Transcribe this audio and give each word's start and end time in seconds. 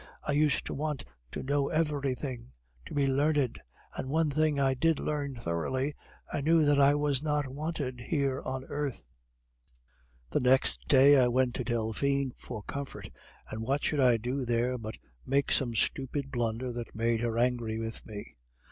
I 0.23 0.31
used 0.31 0.65
to 0.65 0.73
want 0.73 1.05
to 1.31 1.43
know 1.43 1.69
everything, 1.69 2.53
to 2.87 2.95
be 2.95 3.05
learned; 3.05 3.59
and 3.95 4.09
one 4.09 4.31
thing 4.31 4.59
I 4.59 4.73
did 4.73 4.97
learn 4.99 5.35
thoroughly 5.35 5.93
I 6.33 6.41
knew 6.41 6.65
that 6.65 6.81
I 6.81 6.95
was 6.95 7.21
not 7.21 7.47
wanted 7.47 8.01
here 8.07 8.41
on 8.41 8.63
earth. 8.63 9.03
"The 10.31 10.39
next 10.39 10.87
day 10.87 11.17
I 11.17 11.27
went 11.27 11.53
to 11.53 11.63
Delphine 11.63 12.31
for 12.35 12.63
comfort, 12.63 13.11
and 13.51 13.61
what 13.61 13.83
should 13.83 13.99
I 13.99 14.17
do 14.17 14.43
there 14.43 14.79
but 14.79 14.97
make 15.23 15.51
some 15.51 15.75
stupid 15.75 16.31
blunder 16.31 16.71
that 16.73 16.95
made 16.95 17.21
her 17.21 17.37
angry 17.37 17.77
with 17.77 18.03
me. 18.03 18.37